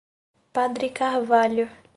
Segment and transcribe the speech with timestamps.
[0.53, 1.69] Padre Carvalho